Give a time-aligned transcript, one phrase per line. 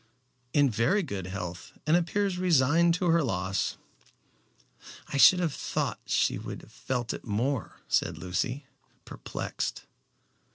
[0.51, 3.77] "In very good health, and appears resigned to her loss."
[5.09, 8.65] "I should have thought she would have felt it more," said Lucy,
[9.05, 9.85] perplexed.